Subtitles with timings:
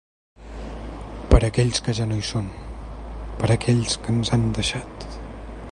[1.33, 2.49] Per aquells que ja no hi són,
[3.43, 5.07] per aquells que ens han deixat.